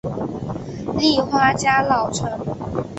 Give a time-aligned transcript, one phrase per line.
[0.97, 2.27] 立花家老臣。